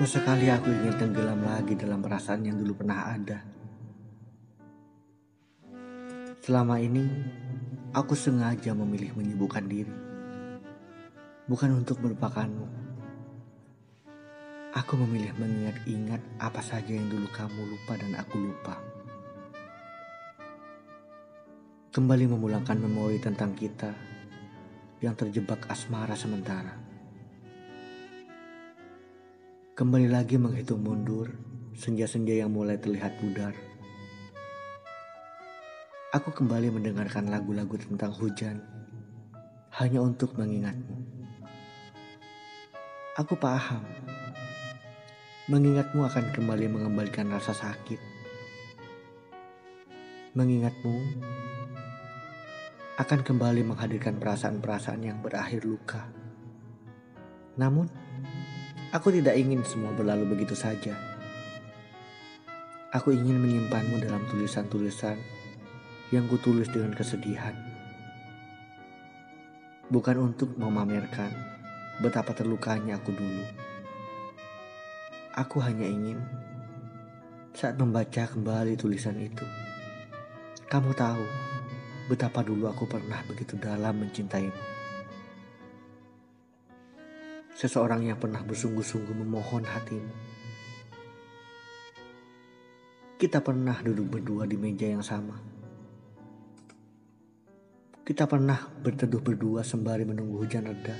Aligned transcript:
Sesekali 0.00 0.48
aku 0.48 0.72
ingin 0.72 0.96
tenggelam 0.96 1.44
lagi 1.44 1.76
dalam 1.76 2.00
perasaan 2.00 2.40
yang 2.40 2.56
dulu 2.56 2.72
pernah 2.72 3.12
ada. 3.12 3.44
Selama 6.40 6.80
ini, 6.80 7.04
aku 7.92 8.16
sengaja 8.16 8.72
memilih 8.72 9.12
menyibukkan 9.12 9.60
diri. 9.68 9.92
Bukan 11.44 11.84
untuk 11.84 12.00
melupakanmu. 12.00 12.64
Aku 14.72 14.96
memilih 15.04 15.36
mengingat-ingat 15.36 16.40
apa 16.40 16.64
saja 16.64 16.96
yang 16.96 17.12
dulu 17.12 17.28
kamu 17.36 17.60
lupa 17.60 18.00
dan 18.00 18.16
aku 18.16 18.40
lupa. 18.40 18.80
Kembali 21.92 22.24
memulangkan 22.24 22.80
memori 22.80 23.20
tentang 23.20 23.52
kita 23.52 23.92
yang 25.04 25.12
terjebak 25.12 25.68
asmara 25.68 26.16
sementara. 26.16 26.89
Kembali 29.80 30.12
lagi 30.12 30.36
menghitung 30.36 30.84
mundur 30.84 31.32
senja-senja 31.72 32.36
yang 32.36 32.52
mulai 32.52 32.76
terlihat 32.76 33.16
pudar. 33.16 33.56
Aku 36.12 36.36
kembali 36.36 36.68
mendengarkan 36.68 37.32
lagu-lagu 37.32 37.80
tentang 37.80 38.12
hujan 38.12 38.60
hanya 39.80 40.04
untuk 40.04 40.36
mengingatmu. 40.36 41.00
Aku 43.24 43.40
paham, 43.40 43.80
mengingatmu 45.48 46.04
akan 46.04 46.28
kembali 46.28 46.68
mengembalikan 46.68 47.32
rasa 47.32 47.56
sakit. 47.56 48.00
Mengingatmu 50.36 50.96
akan 53.00 53.20
kembali 53.24 53.64
menghadirkan 53.64 54.20
perasaan-perasaan 54.20 55.08
yang 55.08 55.24
berakhir 55.24 55.64
luka. 55.64 56.04
Namun, 57.56 58.09
aku 58.90 59.14
tidak 59.14 59.38
ingin 59.38 59.62
semua 59.62 59.94
berlalu 59.94 60.34
begitu 60.34 60.58
saja. 60.58 60.98
Aku 62.90 63.14
ingin 63.14 63.38
menyimpanmu 63.38 64.02
dalam 64.02 64.26
tulisan-tulisan 64.26 65.14
yang 66.10 66.26
kutulis 66.26 66.66
dengan 66.74 66.90
kesedihan. 66.90 67.54
Bukan 69.90 70.18
untuk 70.18 70.58
memamerkan 70.58 71.30
betapa 72.02 72.34
terlukanya 72.34 72.98
aku 72.98 73.14
dulu. 73.14 73.46
Aku 75.38 75.62
hanya 75.62 75.86
ingin 75.86 76.18
saat 77.54 77.78
membaca 77.78 78.26
kembali 78.26 78.74
tulisan 78.74 79.14
itu, 79.22 79.46
kamu 80.66 80.90
tahu 80.98 81.22
betapa 82.10 82.42
dulu 82.42 82.66
aku 82.66 82.90
pernah 82.90 83.22
begitu 83.30 83.54
dalam 83.54 84.02
mencintaimu. 84.02 84.79
Seseorang 87.60 88.08
yang 88.08 88.16
pernah 88.16 88.40
bersungguh-sungguh 88.40 89.12
memohon 89.20 89.68
hatimu. 89.68 90.14
Kita 93.20 93.44
pernah 93.44 93.76
duduk 93.84 94.16
berdua 94.16 94.48
di 94.48 94.56
meja 94.56 94.88
yang 94.88 95.04
sama. 95.04 95.36
Kita 98.00 98.24
pernah 98.24 98.56
berteduh 98.56 99.20
berdua 99.20 99.60
sembari 99.60 100.08
menunggu 100.08 100.40
hujan 100.40 100.72
reda. 100.72 100.96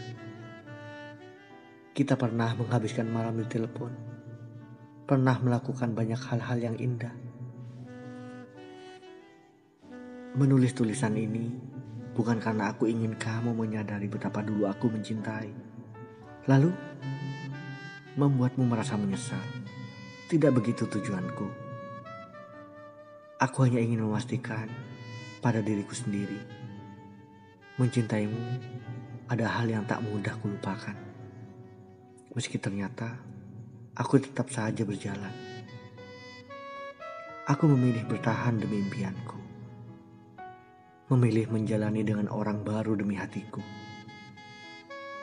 Kita 1.96 2.20
pernah 2.20 2.52
menghabiskan 2.52 3.08
malam 3.08 3.40
di 3.40 3.48
telepon. 3.48 3.96
Pernah 5.08 5.40
melakukan 5.40 5.96
banyak 5.96 6.20
hal-hal 6.28 6.60
yang 6.60 6.76
indah 6.76 7.30
Menulis 10.30 10.76
tulisan 10.76 11.18
ini 11.18 11.50
bukan 12.14 12.38
karena 12.38 12.70
aku 12.70 12.86
ingin 12.86 13.18
kamu 13.18 13.50
menyadari 13.50 14.06
betapa 14.06 14.46
dulu 14.46 14.70
aku 14.70 14.86
mencintai. 14.86 15.69
Lalu, 16.50 16.74
membuatmu 18.18 18.66
merasa 18.66 18.98
menyesal. 18.98 19.38
Tidak 20.26 20.50
begitu 20.50 20.82
tujuanku. 20.90 21.46
Aku 23.38 23.62
hanya 23.62 23.78
ingin 23.78 24.02
memastikan 24.02 24.66
pada 25.38 25.62
diriku 25.62 25.94
sendiri. 25.94 26.42
Mencintaimu 27.78 28.42
ada 29.30 29.46
hal 29.46 29.70
yang 29.70 29.86
tak 29.86 30.02
mudah 30.02 30.34
kulupakan. 30.42 30.98
Meski 32.34 32.58
ternyata 32.58 33.14
aku 33.94 34.18
tetap 34.18 34.50
saja 34.50 34.82
berjalan. 34.82 35.30
Aku 37.46 37.70
memilih 37.70 38.02
bertahan 38.10 38.58
demi 38.58 38.82
impianku 38.82 39.38
memilih 41.10 41.50
menjalani 41.50 42.06
dengan 42.06 42.30
orang 42.30 42.62
baru 42.62 42.94
demi 42.94 43.18
hatiku. 43.18 43.58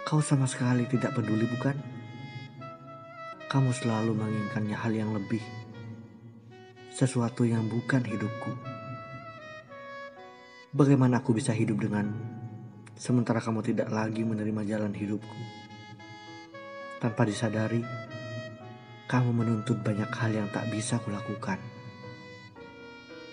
Kau 0.08 0.24
sama 0.24 0.48
sekali 0.48 0.88
tidak 0.88 1.20
peduli, 1.20 1.44
bukan? 1.52 1.76
Kamu 3.52 3.76
selalu 3.76 4.16
menginginkannya 4.16 4.80
hal 4.80 4.96
yang 4.96 5.12
lebih, 5.12 5.44
sesuatu 6.96 7.44
yang 7.44 7.68
bukan 7.68 8.08
hidupku. 8.08 8.56
Bagaimana 10.72 11.20
aku 11.20 11.36
bisa 11.36 11.52
hidup 11.52 11.84
dengan 11.84 12.08
sementara 12.96 13.44
kamu 13.44 13.60
tidak 13.68 13.92
lagi 13.92 14.24
menerima 14.24 14.64
jalan 14.64 14.96
hidupku? 14.96 15.40
Tanpa 17.04 17.28
disadari, 17.28 17.84
kamu 19.12 19.36
menuntut 19.36 19.84
banyak 19.84 20.08
hal 20.08 20.32
yang 20.32 20.48
tak 20.56 20.72
bisa 20.72 21.04
kulakukan. 21.04 21.60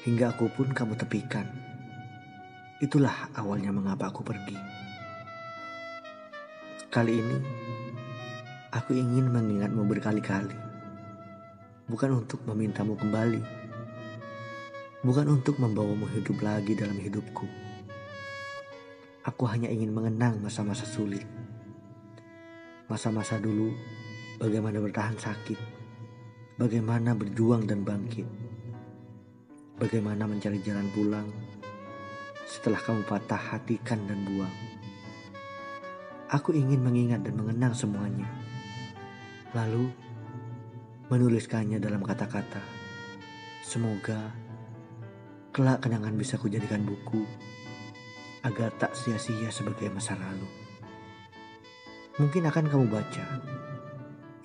Hingga 0.02 0.34
aku 0.34 0.50
pun 0.50 0.74
kamu 0.74 0.98
tepikan. 0.98 1.46
Itulah 2.82 3.30
awalnya 3.38 3.70
mengapa 3.70 4.10
aku 4.10 4.26
pergi. 4.26 4.83
Kali 6.94 7.10
ini, 7.10 7.38
aku 8.70 8.94
ingin 8.94 9.26
mengingatmu 9.26 9.82
berkali-kali. 9.82 10.54
Bukan 11.90 12.22
untuk 12.22 12.46
memintamu 12.46 12.94
kembali. 12.94 13.42
Bukan 15.02 15.26
untuk 15.26 15.58
membawamu 15.58 16.06
hidup 16.14 16.38
lagi 16.38 16.78
dalam 16.78 16.94
hidupku. 16.94 17.50
Aku 19.26 19.42
hanya 19.50 19.66
ingin 19.74 19.90
mengenang 19.90 20.38
masa-masa 20.38 20.86
sulit. 20.86 21.26
Masa-masa 22.86 23.42
dulu 23.42 23.74
bagaimana 24.38 24.78
bertahan 24.78 25.18
sakit. 25.18 25.58
Bagaimana 26.62 27.18
berjuang 27.18 27.66
dan 27.66 27.82
bangkit. 27.82 28.30
Bagaimana 29.82 30.30
mencari 30.30 30.62
jalan 30.62 30.86
pulang 30.94 31.26
setelah 32.46 32.78
kamu 32.78 33.02
patah 33.02 33.58
hatikan 33.58 33.98
dan 34.06 34.22
buang. 34.22 34.83
Aku 36.34 36.50
ingin 36.50 36.82
mengingat 36.82 37.22
dan 37.22 37.38
mengenang 37.38 37.78
semuanya. 37.78 38.26
Lalu 39.54 39.86
menuliskannya 41.06 41.78
dalam 41.78 42.02
kata-kata. 42.02 42.58
Semoga 43.62 44.34
kelak 45.54 45.86
kenangan 45.86 46.18
bisa 46.18 46.34
kujadikan 46.34 46.82
buku 46.82 47.22
agar 48.42 48.74
tak 48.82 48.98
sia-sia 48.98 49.46
sebagai 49.54 49.86
masa 49.94 50.18
lalu. 50.18 50.50
Mungkin 52.18 52.50
akan 52.50 52.66
kamu 52.66 52.86
baca, 52.90 53.26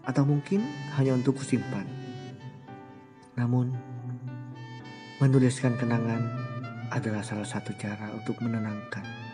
atau 0.06 0.24
mungkin 0.30 0.62
hanya 0.94 1.18
untuk 1.18 1.42
kusimpan. 1.42 1.90
Namun, 3.34 3.74
menuliskan 5.18 5.74
kenangan 5.74 6.22
adalah 6.94 7.26
salah 7.26 7.50
satu 7.50 7.74
cara 7.81 8.13
untuk 8.13 8.38
menenangkan 8.46 9.29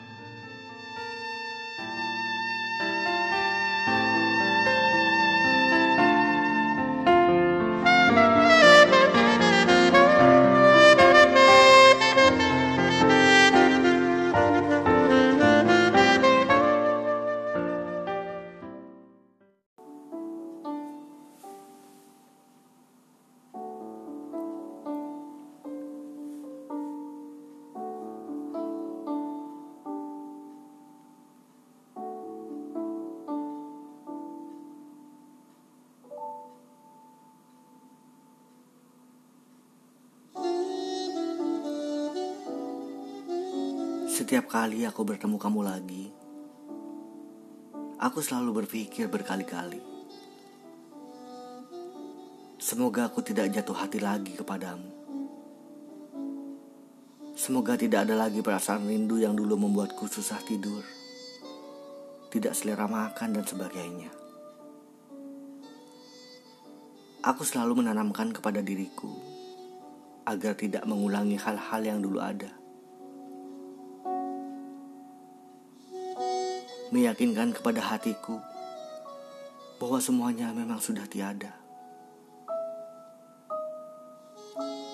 Setiap 44.25 44.49
kali 44.49 44.81
aku 44.89 45.05
bertemu 45.05 45.37
kamu 45.37 45.61
lagi, 45.61 46.09
aku 48.01 48.25
selalu 48.25 48.65
berpikir 48.65 49.05
berkali-kali. 49.05 49.77
Semoga 52.57 53.05
aku 53.05 53.21
tidak 53.21 53.53
jatuh 53.53 53.77
hati 53.77 54.01
lagi 54.01 54.33
kepadamu. 54.33 54.89
Semoga 57.37 57.77
tidak 57.77 58.09
ada 58.09 58.17
lagi 58.17 58.41
perasaan 58.41 58.89
rindu 58.89 59.21
yang 59.21 59.37
dulu 59.37 59.61
membuatku 59.61 60.09
susah 60.09 60.41
tidur, 60.41 60.81
tidak 62.33 62.57
selera 62.57 62.89
makan, 62.89 63.29
dan 63.29 63.45
sebagainya. 63.45 64.09
Aku 67.21 67.45
selalu 67.45 67.85
menanamkan 67.85 68.33
kepada 68.33 68.65
diriku 68.65 69.13
agar 70.25 70.57
tidak 70.57 70.81
mengulangi 70.89 71.37
hal-hal 71.37 71.81
yang 71.85 72.01
dulu 72.01 72.17
ada. 72.17 72.64
Meyakinkan 76.95 77.51
kepada 77.51 77.83
hatiku 77.83 78.39
bahwa 79.83 79.99
semuanya 79.99 80.55
memang 80.55 80.79
sudah 80.79 81.03
tiada. 81.03 81.51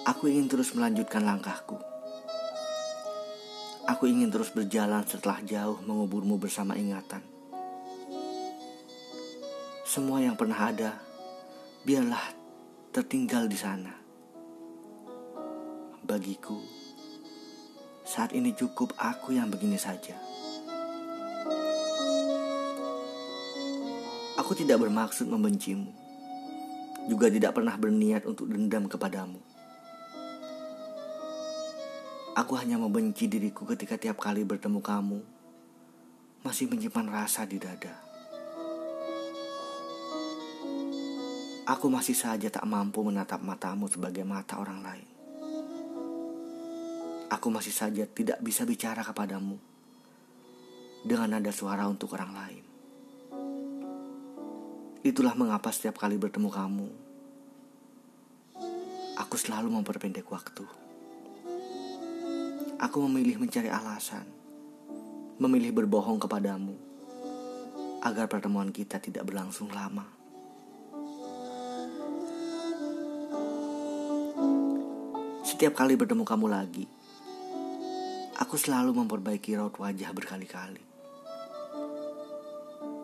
Aku 0.09 0.25
ingin 0.25 0.49
terus 0.49 0.73
melanjutkan 0.73 1.21
langkahku. 1.21 1.77
Aku 3.85 4.09
ingin 4.09 4.33
terus 4.33 4.49
berjalan 4.49 5.05
setelah 5.05 5.45
jauh 5.45 5.77
menguburmu 5.85 6.41
bersama 6.41 6.73
ingatan. 6.73 7.21
Semua 9.85 10.25
yang 10.25 10.33
pernah 10.33 10.57
ada 10.57 10.97
biarlah 11.85 12.33
tertinggal 12.89 13.45
di 13.45 13.61
sana. 13.61 13.93
Bagiku, 16.01 16.57
saat 18.09 18.33
ini 18.33 18.57
cukup 18.57 18.97
aku 18.97 19.37
yang 19.37 19.53
begini 19.53 19.77
saja. 19.77 20.17
Aku 24.51 24.59
tidak 24.59 24.83
bermaksud 24.83 25.31
membencimu, 25.31 25.95
juga 27.07 27.31
tidak 27.31 27.55
pernah 27.55 27.71
berniat 27.79 28.27
untuk 28.27 28.51
dendam 28.51 28.83
kepadamu. 28.83 29.39
Aku 32.35 32.59
hanya 32.59 32.75
membenci 32.75 33.31
diriku 33.31 33.63
ketika 33.63 33.95
tiap 33.95 34.19
kali 34.19 34.43
bertemu 34.43 34.83
kamu, 34.83 35.23
masih 36.43 36.67
menyimpan 36.67 37.07
rasa 37.07 37.47
di 37.47 37.63
dada. 37.63 37.95
Aku 41.71 41.87
masih 41.87 42.19
saja 42.19 42.51
tak 42.51 42.67
mampu 42.67 43.07
menatap 43.07 43.39
matamu 43.39 43.87
sebagai 43.87 44.27
mata 44.27 44.59
orang 44.59 44.83
lain. 44.83 45.07
Aku 47.31 47.47
masih 47.47 47.71
saja 47.71 48.03
tidak 48.03 48.43
bisa 48.43 48.67
bicara 48.67 48.99
kepadamu 48.99 49.55
dengan 51.07 51.39
nada 51.39 51.55
suara 51.55 51.87
untuk 51.87 52.11
orang 52.19 52.35
lain. 52.35 52.70
Itulah 55.01 55.33
mengapa 55.33 55.73
setiap 55.73 55.97
kali 55.97 56.13
bertemu 56.13 56.45
kamu, 56.53 56.85
aku 59.17 59.33
selalu 59.33 59.73
memperpendek 59.73 60.29
waktu. 60.29 60.61
Aku 62.77 63.01
memilih 63.09 63.41
mencari 63.41 63.73
alasan, 63.73 64.29
memilih 65.41 65.73
berbohong 65.73 66.21
kepadamu, 66.21 66.77
agar 68.05 68.29
pertemuan 68.29 68.69
kita 68.69 69.01
tidak 69.01 69.25
berlangsung 69.25 69.73
lama. 69.73 70.05
Setiap 75.41 75.81
kali 75.81 75.97
bertemu 75.97 76.21
kamu 76.21 76.45
lagi, 76.45 76.85
aku 78.37 78.53
selalu 78.53 79.01
memperbaiki 79.01 79.57
raut 79.57 79.73
wajah 79.81 80.13
berkali-kali. 80.13 80.90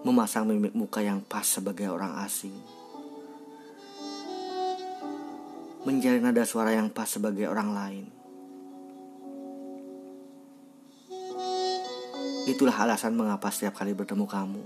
Memasang 0.07 0.47
mimik 0.47 0.71
muka 0.71 1.03
yang 1.03 1.19
pas 1.19 1.43
sebagai 1.43 1.91
orang 1.91 2.23
asing. 2.23 2.55
Mencari 5.83 6.23
nada 6.23 6.47
suara 6.47 6.71
yang 6.71 6.87
pas 6.87 7.11
sebagai 7.11 7.43
orang 7.43 7.75
lain. 7.75 8.05
Itulah 12.47 12.87
alasan 12.87 13.19
mengapa 13.19 13.51
setiap 13.51 13.83
kali 13.83 13.91
bertemu 13.91 14.23
kamu, 14.23 14.63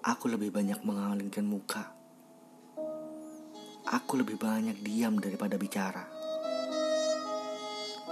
aku 0.00 0.32
lebih 0.32 0.48
banyak 0.48 0.80
mengalingkan 0.80 1.44
muka. 1.44 1.92
Aku 3.84 4.16
lebih 4.16 4.40
banyak 4.40 4.80
diam 4.80 5.20
daripada 5.20 5.60
bicara. 5.60 6.08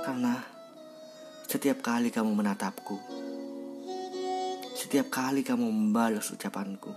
Karena 0.04 0.36
setiap 1.48 1.80
kali 1.80 2.12
kamu 2.12 2.36
menatapku, 2.36 3.24
setiap 4.94 5.11
kali 5.11 5.43
kamu 5.43 5.75
membalas 5.75 6.31
ucapanku, 6.31 6.94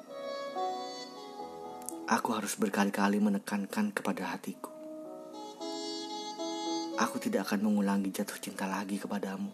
aku 2.06 2.30
harus 2.30 2.54
berkali-kali 2.54 3.18
menekankan 3.18 3.90
kepada 3.90 4.38
hatiku. 4.38 4.70
Aku 6.94 7.18
tidak 7.18 7.50
akan 7.50 7.66
mengulangi 7.66 8.14
jatuh 8.14 8.38
cinta 8.38 8.70
lagi 8.70 9.02
kepadamu. 9.02 9.50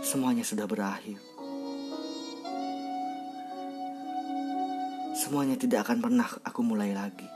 Semuanya 0.00 0.40
sudah 0.40 0.64
berakhir. 0.64 1.20
Semuanya 5.12 5.60
tidak 5.60 5.84
akan 5.84 6.00
pernah 6.00 6.28
aku 6.40 6.60
mulai 6.64 6.96
lagi. 6.96 7.28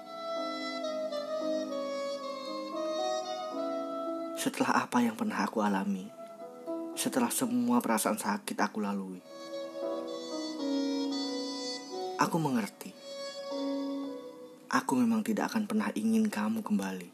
Setelah 4.41 4.89
apa 4.89 5.05
yang 5.05 5.13
pernah 5.13 5.45
aku 5.45 5.61
alami, 5.61 6.09
setelah 6.95 7.31
semua 7.31 7.83
perasaan 7.83 8.19
sakit 8.19 8.55
aku 8.55 8.79
lalui, 8.79 9.19
aku 12.23 12.37
mengerti. 12.39 12.95
Aku 14.75 14.99
memang 14.99 15.23
tidak 15.23 15.55
akan 15.55 15.71
pernah 15.71 15.87
ingin 15.95 16.27
kamu 16.27 16.59
kembali. 16.67 17.11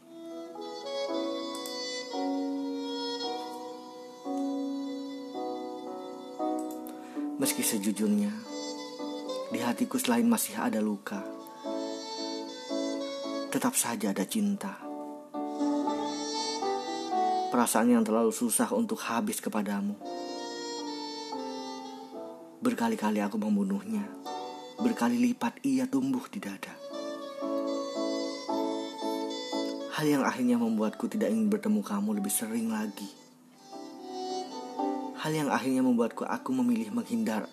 Meski 7.37 7.61
sejujurnya, 7.61 8.33
di 9.53 9.59
hatiku 9.61 10.01
selain 10.01 10.25
masih 10.25 10.57
ada 10.57 10.81
luka, 10.81 11.21
tetap 13.53 13.77
saja 13.77 14.09
ada 14.09 14.25
cinta 14.25 14.90
perasaan 17.51 17.91
yang 17.91 18.07
terlalu 18.07 18.31
susah 18.31 18.71
untuk 18.71 19.03
habis 19.03 19.43
kepadamu. 19.43 19.99
Berkali-kali 22.63 23.19
aku 23.19 23.35
membunuhnya, 23.35 24.07
berkali 24.79 25.19
lipat 25.19 25.59
ia 25.67 25.83
tumbuh 25.83 26.23
di 26.31 26.39
dada. 26.39 26.71
Hal 29.91 30.07
yang 30.07 30.23
akhirnya 30.23 30.55
membuatku 30.55 31.11
tidak 31.11 31.29
ingin 31.35 31.51
bertemu 31.51 31.83
kamu 31.83 32.23
lebih 32.23 32.31
sering 32.31 32.71
lagi. 32.71 33.05
Hal 35.19 35.35
yang 35.35 35.51
akhirnya 35.51 35.83
membuatku 35.83 36.23
aku 36.23 36.55
memilih 36.55 36.95
menghindar. 36.95 37.51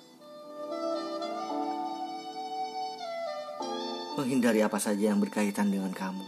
Menghindari 4.14 4.62
apa 4.62 4.78
saja 4.78 5.10
yang 5.10 5.18
berkaitan 5.18 5.68
dengan 5.74 5.90
kamu. 5.90 6.24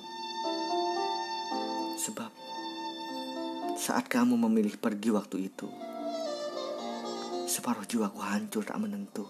Sebab 1.96 2.49
saat 3.80 4.12
kamu 4.12 4.36
memilih 4.36 4.76
pergi 4.76 5.08
waktu 5.08 5.48
itu, 5.48 5.64
separuh 7.48 7.88
jiwaku 7.88 8.20
hancur 8.20 8.60
tak 8.60 8.76
menentu. 8.76 9.24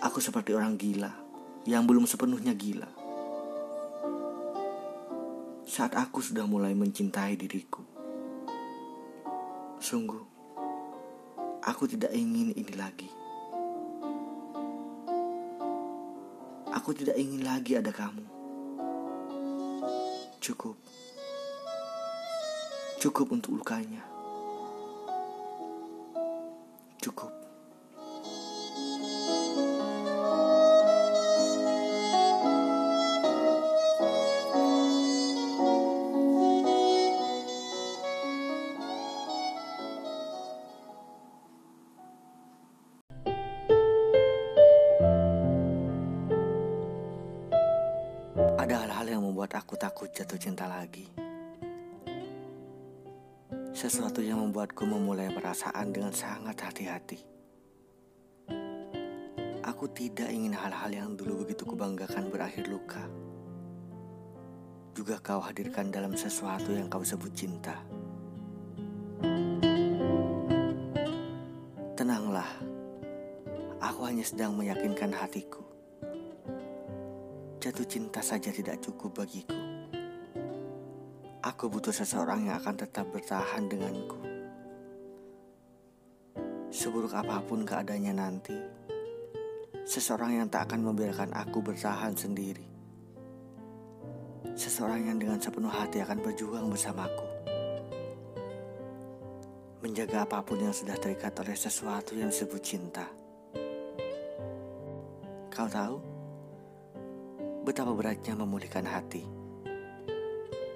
Aku 0.00 0.16
seperti 0.24 0.56
orang 0.56 0.80
gila 0.80 1.12
yang 1.68 1.84
belum 1.84 2.08
sepenuhnya 2.08 2.56
gila. 2.56 2.88
Saat 5.68 5.92
aku 5.92 6.24
sudah 6.24 6.48
mulai 6.48 6.72
mencintai 6.72 7.36
diriku, 7.36 7.84
sungguh 9.84 10.24
aku 11.68 11.84
tidak 11.84 12.16
ingin 12.16 12.56
ini 12.56 12.74
lagi. 12.80 13.12
Aku 16.72 16.96
tidak 16.96 17.20
ingin 17.20 17.44
lagi 17.44 17.76
ada 17.76 17.92
kamu. 17.92 18.24
Cukup 20.40 20.80
Cukup 23.04 23.36
untuk 23.36 23.60
lukanya. 23.60 24.00
Cukup. 27.04 27.28
Ada 48.56 48.88
hal-hal 48.88 49.06
yang 49.12 49.28
membuat 49.28 49.60
aku 49.60 49.76
takut 49.76 50.08
jatuh 50.08 50.40
cinta 50.40 50.64
lagi. 50.64 51.23
Sesuatu 53.74 54.22
yang 54.22 54.38
membuatku 54.38 54.86
memulai 54.86 55.34
perasaan 55.34 55.90
dengan 55.90 56.14
sangat 56.14 56.54
hati-hati. 56.62 57.18
Aku 59.66 59.90
tidak 59.90 60.30
ingin 60.30 60.54
hal-hal 60.54 60.94
yang 60.94 61.10
dulu 61.18 61.42
begitu 61.42 61.66
kubanggakan 61.66 62.30
berakhir 62.30 62.70
luka. 62.70 63.02
Juga 64.94 65.18
kau 65.18 65.42
hadirkan 65.42 65.90
dalam 65.90 66.14
sesuatu 66.14 66.70
yang 66.70 66.86
kau 66.86 67.02
sebut 67.02 67.34
cinta. 67.34 67.82
Tenanglah, 71.98 72.48
aku 73.82 74.00
hanya 74.06 74.22
sedang 74.22 74.54
meyakinkan 74.54 75.10
hatiku 75.10 75.64
Jatuh 77.64 77.88
cinta 77.88 78.20
saja 78.20 78.52
tidak 78.52 78.76
cukup 78.84 79.24
bagiku. 79.24 79.73
Aku 81.54 81.70
butuh 81.70 81.94
seseorang 81.94 82.50
yang 82.50 82.58
akan 82.58 82.74
tetap 82.74 83.06
bertahan 83.14 83.70
denganku. 83.70 84.18
Seburuk 86.74 87.14
apa 87.14 87.38
pun 87.46 87.62
keadaannya 87.62 88.10
nanti, 88.10 88.58
seseorang 89.86 90.42
yang 90.42 90.50
tak 90.50 90.66
akan 90.66 90.90
membiarkan 90.90 91.30
aku 91.30 91.62
bertahan 91.62 92.10
sendiri. 92.18 92.66
Seseorang 94.58 95.06
yang 95.06 95.22
dengan 95.22 95.38
sepenuh 95.38 95.70
hati 95.70 96.02
akan 96.02 96.18
berjuang 96.18 96.66
bersamaku. 96.66 97.26
Menjaga 99.86 100.26
apa 100.26 100.42
pun 100.42 100.58
yang 100.58 100.74
sudah 100.74 100.98
terikat 100.98 101.38
oleh 101.38 101.54
sesuatu 101.54 102.18
yang 102.18 102.34
disebut 102.34 102.62
cinta. 102.66 103.06
Kau 105.54 105.70
tahu? 105.70 106.14
betapa 107.64 107.96
beratnya 107.96 108.36
memulihkan 108.36 108.84
hati. 108.84 109.43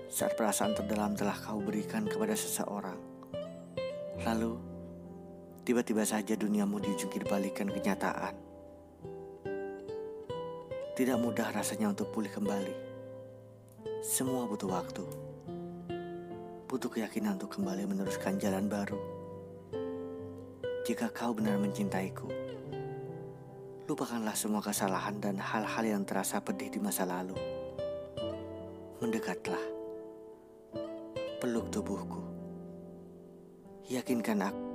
Saat 0.08 0.40
perasaan 0.40 0.72
terdalam 0.72 1.12
telah 1.12 1.36
kau 1.36 1.60
berikan 1.60 2.08
kepada 2.08 2.32
seseorang, 2.32 2.96
lalu 4.24 4.56
tiba-tiba 5.68 6.00
saja 6.08 6.32
duniamu 6.32 6.80
dijungkir 6.80 7.28
balikan 7.28 7.68
kenyataan. 7.68 8.34
Tidak 10.96 11.18
mudah 11.20 11.52
rasanya 11.52 11.92
untuk 11.92 12.10
pulih 12.10 12.32
kembali. 12.32 12.74
Semua 14.02 14.48
butuh 14.48 14.72
waktu. 14.72 15.04
Butuh 16.66 16.90
keyakinan 16.90 17.38
untuk 17.38 17.60
kembali 17.60 17.86
meneruskan 17.86 18.40
jalan 18.40 18.66
baru. 18.66 18.98
Jika 20.88 21.12
kau 21.12 21.36
benar 21.36 21.60
mencintaiku, 21.60 22.32
Lupakanlah 23.88 24.36
semua 24.36 24.60
kesalahan 24.60 25.16
dan 25.16 25.40
hal-hal 25.40 25.80
yang 25.80 26.04
terasa 26.04 26.44
pedih 26.44 26.68
di 26.68 26.76
masa 26.76 27.08
lalu. 27.08 27.32
Mendekatlah. 29.00 29.77
Peluk 31.38 31.70
tubuhku. 31.70 32.18
Yakinkan 33.86 34.42
aku, 34.42 34.66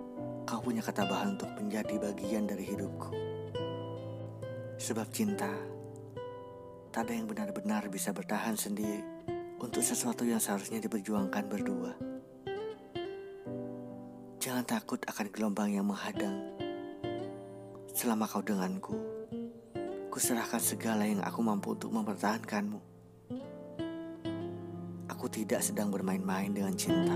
kau 0.48 0.60
punya 0.64 0.80
ketabahan 0.80 1.36
untuk 1.36 1.52
menjadi 1.60 2.00
bagian 2.00 2.48
dari 2.48 2.64
hidupku. 2.64 3.12
Sebab 4.80 5.08
cinta, 5.12 5.52
tak 6.96 7.08
ada 7.08 7.14
yang 7.14 7.28
benar-benar 7.28 7.92
bisa 7.92 8.16
bertahan 8.16 8.56
sendiri 8.56 9.04
untuk 9.60 9.84
sesuatu 9.84 10.24
yang 10.24 10.40
seharusnya 10.40 10.80
diperjuangkan 10.80 11.44
berdua. 11.52 11.92
Jangan 14.40 14.64
takut 14.64 15.04
akan 15.08 15.28
gelombang 15.32 15.72
yang 15.72 15.88
menghadang 15.88 16.54
Selama 17.94 18.26
kau 18.26 18.42
denganku, 18.42 18.98
kuserahkan 20.10 20.58
segala 20.58 21.06
yang 21.06 21.22
aku 21.22 21.46
mampu 21.46 21.78
untuk 21.78 21.94
mempertahankanmu. 21.94 22.93
Aku 25.24 25.32
tidak 25.32 25.64
sedang 25.64 25.88
bermain-main 25.88 26.52
dengan 26.52 26.76
cinta. 26.76 27.16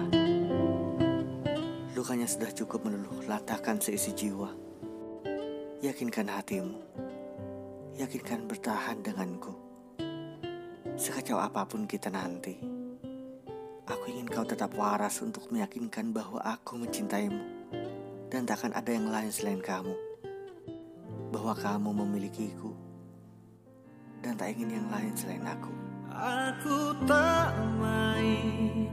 Lukanya 1.91 2.23
sudah 2.23 2.47
cukup 2.55 2.87
meluluh 2.87 3.27
latakan 3.27 3.83
seisi 3.83 4.15
jiwa. 4.15 4.47
Yakinkan 5.83 6.31
hatimu. 6.31 6.79
Yakinkan 7.99 8.47
bertahan 8.47 9.03
denganku. 9.03 9.51
Sekacau 10.95 11.35
apa 11.35 11.67
pun 11.67 11.83
kita 11.83 12.07
nanti. 12.07 12.55
Aku 13.83 14.07
ingin 14.07 14.31
kau 14.31 14.47
tetap 14.47 14.71
waras 14.79 15.19
untuk 15.19 15.51
meyakinkan 15.51 16.15
bahwa 16.15 16.39
aku 16.47 16.79
mencintaimu. 16.79 17.43
Dan 18.31 18.47
takkan 18.47 18.71
ada 18.71 18.87
yang 18.87 19.11
lain 19.11 19.35
selain 19.35 19.59
kamu 19.59 19.91
bahwa 21.35 21.51
kamu 21.59 21.91
memilikiku 21.91 22.71
dan 24.23 24.39
tak 24.39 24.55
ingin 24.55 24.79
yang 24.79 24.87
lain 24.95 25.11
selain 25.11 25.43
aku. 25.43 25.86
Aku 26.17 26.97
tak 27.05 27.53
main. 27.77 28.89